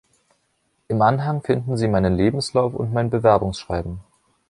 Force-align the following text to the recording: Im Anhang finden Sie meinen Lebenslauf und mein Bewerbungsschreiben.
Im 0.87 0.99
Anhang 1.03 1.43
finden 1.43 1.77
Sie 1.77 1.87
meinen 1.87 2.15
Lebenslauf 2.15 2.73
und 2.73 2.91
mein 2.91 3.11
Bewerbungsschreiben. 3.11 3.99